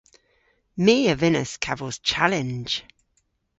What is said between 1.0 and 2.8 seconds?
a vynnas kavos chalenj.